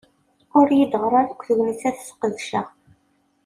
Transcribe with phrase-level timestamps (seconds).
[0.59, 2.67] Ur yi-d-teɣli ara yakk tegnit ad t-ssqedceɣ.